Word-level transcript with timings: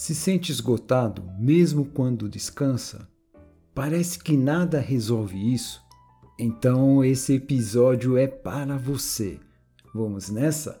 Se 0.00 0.14
sente 0.14 0.50
esgotado 0.50 1.22
mesmo 1.38 1.84
quando 1.84 2.26
descansa? 2.26 3.06
Parece 3.74 4.18
que 4.18 4.34
nada 4.34 4.80
resolve 4.80 5.36
isso? 5.52 5.82
Então 6.38 7.04
esse 7.04 7.34
episódio 7.34 8.16
é 8.16 8.26
para 8.26 8.78
você. 8.78 9.38
Vamos 9.94 10.30
nessa? 10.30 10.80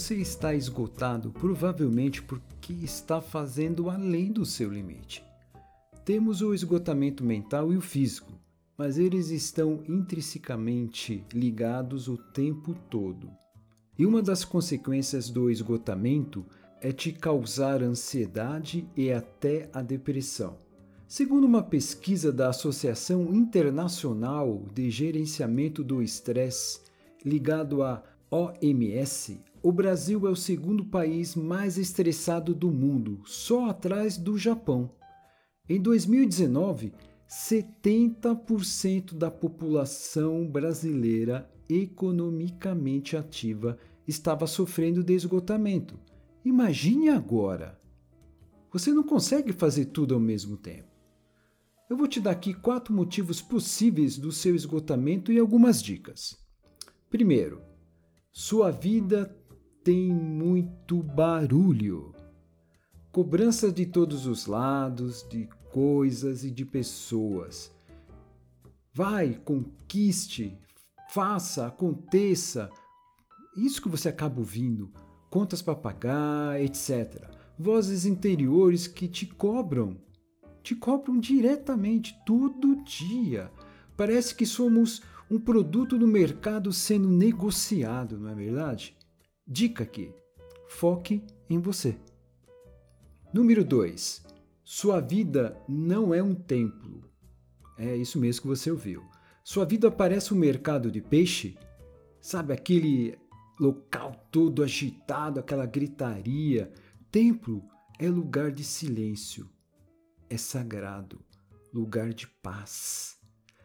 Você 0.00 0.14
está 0.14 0.54
esgotado 0.54 1.30
provavelmente 1.30 2.22
porque 2.22 2.72
está 2.72 3.20
fazendo 3.20 3.90
além 3.90 4.32
do 4.32 4.46
seu 4.46 4.70
limite. 4.70 5.22
Temos 6.06 6.40
o 6.40 6.54
esgotamento 6.54 7.22
mental 7.22 7.70
e 7.70 7.76
o 7.76 7.82
físico, 7.82 8.32
mas 8.78 8.96
eles 8.96 9.28
estão 9.28 9.82
intrinsecamente 9.86 11.22
ligados 11.34 12.08
o 12.08 12.16
tempo 12.16 12.74
todo. 12.88 13.30
E 13.98 14.06
uma 14.06 14.22
das 14.22 14.42
consequências 14.42 15.28
do 15.28 15.50
esgotamento 15.50 16.46
é 16.80 16.92
te 16.92 17.12
causar 17.12 17.82
ansiedade 17.82 18.88
e 18.96 19.12
até 19.12 19.68
a 19.70 19.82
depressão. 19.82 20.56
Segundo 21.06 21.44
uma 21.44 21.62
pesquisa 21.62 22.32
da 22.32 22.48
Associação 22.48 23.34
Internacional 23.34 24.64
de 24.72 24.90
Gerenciamento 24.90 25.84
do 25.84 26.02
Estresse, 26.02 26.80
ligado 27.22 27.82
à 27.82 28.02
OMS, 28.30 29.38
o 29.62 29.70
Brasil 29.70 30.26
é 30.26 30.30
o 30.30 30.36
segundo 30.36 30.84
país 30.84 31.34
mais 31.34 31.76
estressado 31.76 32.54
do 32.54 32.70
mundo, 32.70 33.20
só 33.26 33.68
atrás 33.68 34.16
do 34.16 34.38
Japão. 34.38 34.90
Em 35.68 35.80
2019, 35.80 36.92
70% 37.28 39.14
da 39.14 39.30
população 39.30 40.46
brasileira 40.46 41.50
economicamente 41.68 43.16
ativa 43.16 43.78
estava 44.08 44.46
sofrendo 44.46 45.04
de 45.04 45.12
esgotamento. 45.12 46.00
Imagine 46.44 47.10
agora! 47.10 47.78
Você 48.72 48.92
não 48.92 49.02
consegue 49.02 49.52
fazer 49.52 49.86
tudo 49.86 50.14
ao 50.14 50.20
mesmo 50.20 50.56
tempo. 50.56 50.88
Eu 51.88 51.96
vou 51.96 52.08
te 52.08 52.20
dar 52.20 52.30
aqui 52.30 52.54
quatro 52.54 52.94
motivos 52.94 53.42
possíveis 53.42 54.16
do 54.16 54.32
seu 54.32 54.54
esgotamento 54.54 55.32
e 55.32 55.38
algumas 55.38 55.82
dicas. 55.82 56.38
Primeiro, 57.10 57.60
sua 58.32 58.70
vida 58.70 59.36
tem 59.82 60.12
muito 60.12 61.02
barulho. 61.02 62.14
Cobrança 63.10 63.72
de 63.72 63.86
todos 63.86 64.26
os 64.26 64.46
lados, 64.46 65.26
de 65.28 65.48
coisas 65.72 66.44
e 66.44 66.50
de 66.50 66.64
pessoas. 66.64 67.72
Vai, 68.92 69.34
conquiste, 69.34 70.56
faça, 71.10 71.66
aconteça. 71.66 72.70
Isso 73.56 73.80
que 73.80 73.88
você 73.88 74.08
acaba 74.08 74.38
ouvindo, 74.38 74.92
contas 75.30 75.62
para 75.62 75.74
pagar, 75.74 76.60
etc. 76.60 77.28
Vozes 77.58 78.04
interiores 78.04 78.86
que 78.86 79.08
te 79.08 79.26
cobram, 79.26 79.96
te 80.62 80.74
cobram 80.74 81.18
diretamente 81.18 82.16
todo 82.26 82.82
dia. 82.84 83.50
Parece 83.96 84.34
que 84.34 84.46
somos 84.46 85.02
um 85.30 85.38
produto 85.38 85.98
no 85.98 86.06
mercado 86.06 86.72
sendo 86.72 87.08
negociado, 87.08 88.18
não 88.18 88.30
é 88.30 88.34
verdade? 88.34 88.96
Dica 89.52 89.82
aqui: 89.82 90.14
foque 90.68 91.24
em 91.48 91.58
você. 91.58 91.98
Número 93.34 93.64
2. 93.64 94.24
Sua 94.62 95.00
vida 95.00 95.60
não 95.68 96.14
é 96.14 96.22
um 96.22 96.36
templo. 96.36 97.10
É 97.76 97.96
isso 97.96 98.20
mesmo 98.20 98.42
que 98.42 98.46
você 98.46 98.70
ouviu. 98.70 99.04
Sua 99.42 99.64
vida 99.64 99.90
parece 99.90 100.32
um 100.32 100.36
mercado 100.36 100.88
de 100.88 101.00
peixe? 101.00 101.58
Sabe 102.20 102.52
aquele 102.52 103.18
local 103.58 104.24
todo 104.30 104.62
agitado, 104.62 105.40
aquela 105.40 105.66
gritaria? 105.66 106.72
Templo 107.10 107.60
é 107.98 108.08
lugar 108.08 108.52
de 108.52 108.62
silêncio. 108.62 109.50
É 110.28 110.36
sagrado, 110.36 111.18
lugar 111.74 112.14
de 112.14 112.28
paz. 112.28 113.18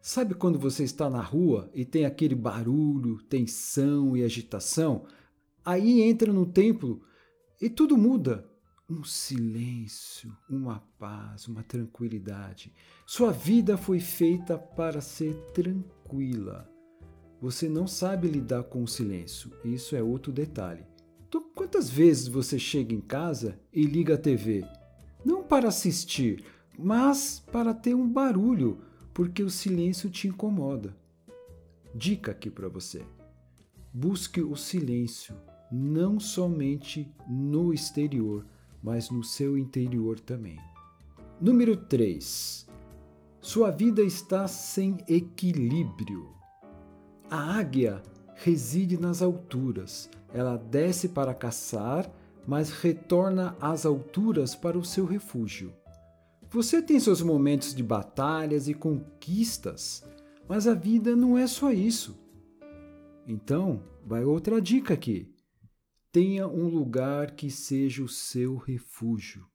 Sabe 0.00 0.34
quando 0.34 0.58
você 0.58 0.84
está 0.84 1.10
na 1.10 1.20
rua 1.20 1.70
e 1.74 1.84
tem 1.84 2.06
aquele 2.06 2.34
barulho, 2.34 3.18
tensão 3.24 4.16
e 4.16 4.24
agitação? 4.24 5.04
Aí 5.66 6.00
entra 6.00 6.32
no 6.32 6.46
templo 6.46 7.02
e 7.60 7.68
tudo 7.68 7.98
muda. 7.98 8.48
Um 8.88 9.02
silêncio, 9.02 10.32
uma 10.48 10.78
paz, 10.96 11.48
uma 11.48 11.64
tranquilidade. 11.64 12.72
Sua 13.04 13.32
vida 13.32 13.76
foi 13.76 13.98
feita 13.98 14.56
para 14.56 15.00
ser 15.00 15.34
tranquila. 15.52 16.70
Você 17.40 17.68
não 17.68 17.88
sabe 17.88 18.28
lidar 18.28 18.62
com 18.62 18.80
o 18.80 18.86
silêncio, 18.86 19.50
isso 19.64 19.96
é 19.96 20.02
outro 20.02 20.32
detalhe. 20.32 20.86
Então, 21.28 21.44
quantas 21.52 21.90
vezes 21.90 22.28
você 22.28 22.60
chega 22.60 22.94
em 22.94 23.00
casa 23.00 23.58
e 23.72 23.82
liga 23.82 24.14
a 24.14 24.18
TV? 24.18 24.64
Não 25.24 25.42
para 25.42 25.66
assistir, 25.66 26.44
mas 26.78 27.40
para 27.50 27.74
ter 27.74 27.96
um 27.96 28.08
barulho, 28.08 28.82
porque 29.12 29.42
o 29.42 29.50
silêncio 29.50 30.08
te 30.10 30.28
incomoda. 30.28 30.96
Dica 31.92 32.30
aqui 32.30 32.50
para 32.50 32.68
você: 32.68 33.02
busque 33.92 34.40
o 34.40 34.54
silêncio 34.54 35.34
não 35.70 36.20
somente 36.20 37.10
no 37.28 37.72
exterior, 37.72 38.46
mas 38.82 39.10
no 39.10 39.24
seu 39.24 39.58
interior 39.58 40.20
também. 40.20 40.58
Número 41.40 41.76
3. 41.76 42.66
Sua 43.40 43.70
vida 43.70 44.02
está 44.02 44.48
sem 44.48 44.98
equilíbrio. 45.08 46.28
A 47.30 47.58
águia 47.58 48.02
reside 48.36 48.98
nas 48.98 49.22
alturas. 49.22 50.08
Ela 50.32 50.56
desce 50.56 51.08
para 51.08 51.34
caçar, 51.34 52.10
mas 52.46 52.70
retorna 52.70 53.56
às 53.60 53.84
alturas 53.84 54.54
para 54.54 54.78
o 54.78 54.84
seu 54.84 55.04
refúgio. 55.04 55.72
Você 56.50 56.80
tem 56.80 57.00
seus 57.00 57.20
momentos 57.20 57.74
de 57.74 57.82
batalhas 57.82 58.68
e 58.68 58.74
conquistas, 58.74 60.04
mas 60.48 60.66
a 60.66 60.74
vida 60.74 61.16
não 61.16 61.36
é 61.36 61.46
só 61.46 61.72
isso. 61.72 62.16
Então, 63.26 63.82
vai 64.04 64.24
outra 64.24 64.60
dica 64.60 64.94
aqui. 64.94 65.35
Tenha 66.16 66.48
um 66.48 66.66
lugar 66.66 67.32
que 67.32 67.50
seja 67.50 68.02
o 68.02 68.08
seu 68.08 68.56
refúgio. 68.56 69.46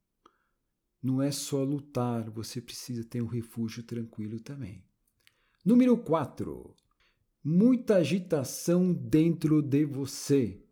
Não 1.02 1.20
é 1.20 1.32
só 1.32 1.64
lutar, 1.64 2.30
você 2.30 2.62
precisa 2.62 3.04
ter 3.04 3.20
um 3.20 3.26
refúgio 3.26 3.82
tranquilo 3.82 4.40
também. 4.40 4.86
Número 5.66 5.98
4. 5.98 6.76
Muita 7.44 7.96
agitação 7.96 8.94
dentro 8.94 9.60
de 9.60 9.86
você. 9.86 10.64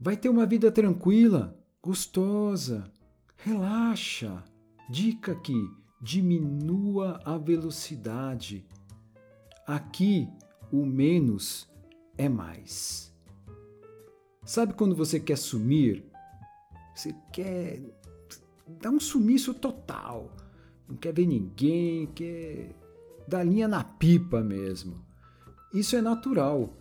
Vai 0.00 0.16
ter 0.16 0.30
uma 0.30 0.46
vida 0.46 0.72
tranquila, 0.72 1.62
gostosa, 1.82 2.90
relaxa. 3.36 4.42
Dica 4.88 5.32
aqui: 5.32 5.70
diminua 6.00 7.20
a 7.22 7.36
velocidade. 7.36 8.66
Aqui, 9.66 10.26
o 10.72 10.86
menos 10.86 11.70
é 12.16 12.30
mais. 12.30 13.13
Sabe 14.46 14.74
quando 14.74 14.94
você 14.94 15.18
quer 15.18 15.38
sumir? 15.38 16.04
Você 16.94 17.14
quer 17.32 17.80
dar 18.80 18.90
um 18.90 19.00
sumiço 19.00 19.54
total. 19.54 20.30
Não 20.86 20.96
quer 20.96 21.14
ver 21.14 21.26
ninguém, 21.26 22.06
quer 22.08 22.74
dar 23.26 23.42
linha 23.42 23.66
na 23.66 23.82
pipa 23.82 24.42
mesmo. 24.42 25.02
Isso 25.72 25.96
é 25.96 26.02
natural. 26.02 26.74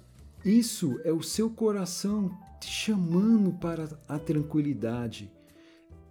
Isso 0.44 1.00
é 1.06 1.12
o 1.12 1.24
seu 1.24 1.50
coração 1.50 2.38
te 2.60 2.70
chamando 2.70 3.54
para 3.54 3.88
a 4.10 4.20
tranquilidade. 4.20 5.32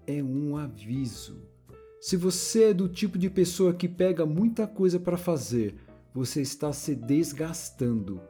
É 0.06 0.22
um 0.22 0.56
aviso. 0.56 1.36
Se 2.00 2.16
você 2.16 2.70
é 2.70 2.74
do 2.74 2.88
tipo 2.88 3.18
de 3.18 3.28
pessoa 3.28 3.74
que 3.74 3.86
pega 3.86 4.24
muita 4.24 4.66
coisa 4.66 4.98
para 4.98 5.18
fazer, 5.18 5.76
você 6.14 6.40
está 6.40 6.72
se 6.72 6.94
desgastando, 6.94 8.20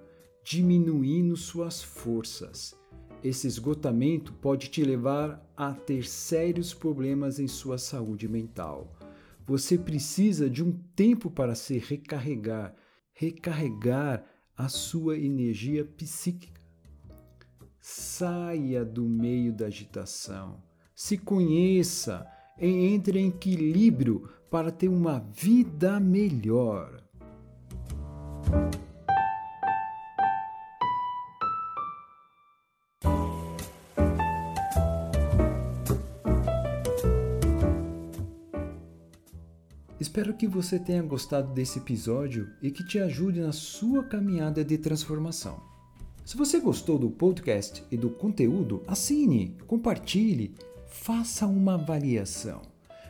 diminuindo 0.44 1.36
suas 1.36 1.82
forças. 1.82 2.81
Esse 3.22 3.46
esgotamento 3.46 4.32
pode 4.32 4.69
te 4.69 4.82
levar 4.82 5.40
a 5.56 5.72
ter 5.72 6.04
sérios 6.04 6.74
problemas 6.74 7.38
em 7.38 7.46
sua 7.46 7.78
saúde 7.78 8.26
mental. 8.26 8.92
Você 9.46 9.78
precisa 9.78 10.50
de 10.50 10.62
um 10.62 10.72
tempo 10.96 11.30
para 11.30 11.54
se 11.54 11.78
recarregar, 11.78 12.74
recarregar 13.12 14.24
a 14.56 14.69
sua 14.69 15.16
energia 15.16 15.84
psíquica. 15.84 16.60
Saia 17.78 18.84
do 18.84 19.08
meio 19.08 19.52
da 19.52 19.66
agitação, 19.66 20.62
se 20.94 21.19
conheça, 21.19 22.26
entre 22.58 23.19
em 23.19 23.28
equilíbrio 23.28 24.28
para 24.50 24.70
ter 24.70 24.88
uma 24.88 25.19
vida 25.19 25.98
melhor. 25.98 27.02
Espero 40.12 40.35
que 40.35 40.47
você 40.47 40.79
tenha 40.79 41.03
gostado 41.03 41.55
desse 41.55 41.79
episódio 41.79 42.50
e 42.61 42.70
que 42.70 42.85
te 42.85 42.99
ajude 42.99 43.41
na 43.41 43.50
sua 43.50 44.05
caminhada 44.05 44.62
de 44.62 44.76
transformação. 44.76 45.59
Se 46.23 46.37
você 46.37 46.61
gostou 46.61 46.99
do 46.99 47.09
podcast 47.09 47.82
e 47.91 47.97
do 47.97 48.11
conteúdo, 48.11 48.82
assine, 48.87 49.56
compartilhe, 49.67 50.55
faça 50.87 51.47
uma 51.47 51.76
avaliação. 51.76 52.61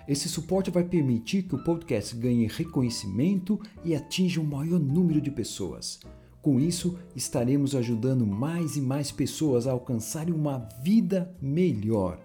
Esse 0.07 0.29
suporte 0.29 0.71
vai 0.71 0.85
permitir 0.85 1.43
que 1.43 1.57
o 1.57 1.65
podcast 1.65 2.15
ganhe 2.15 2.47
reconhecimento 2.47 3.59
e 3.85 3.97
atinja 3.97 4.41
um 4.41 4.45
maior 4.45 4.79
número 4.79 5.21
de 5.21 5.33
pessoas. 5.33 5.99
Com 6.41 6.61
isso, 6.61 6.97
estaremos 7.17 7.75
ajudando 7.75 8.25
mais 8.25 8.77
e 8.77 8.81
mais 8.81 9.11
pessoas 9.11 9.67
a 9.67 9.73
alcançarem 9.73 10.33
uma 10.33 10.69
vida 10.85 11.35
melhor. 11.43 12.21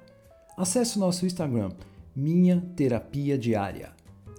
Acesse 0.56 1.00
nosso 1.00 1.26
Instagram, 1.26 1.72
Minha 2.16 2.62
Terapia 2.76 3.40
Diária. 3.40 3.97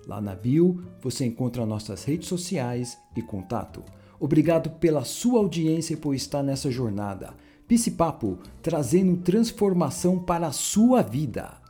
Lá 0.08 0.22
na 0.22 0.34
bio 0.34 0.82
você 1.02 1.26
encontra 1.26 1.66
nossas 1.66 2.02
redes 2.04 2.28
sociais 2.28 2.96
e 3.14 3.20
contato. 3.20 3.84
Obrigado 4.18 4.70
pela 4.70 5.04
sua 5.04 5.38
audiência 5.38 5.92
e 5.92 5.98
por 5.98 6.14
estar 6.14 6.42
nessa 6.42 6.70
jornada. 6.70 7.34
Pisse 7.68 7.90
Papo, 7.90 8.38
trazendo 8.62 9.18
transformação 9.18 10.18
para 10.18 10.46
a 10.46 10.52
sua 10.52 11.02
vida. 11.02 11.60